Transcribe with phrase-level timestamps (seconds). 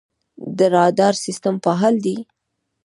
[0.57, 2.15] د رادار سیستم فعال دی؟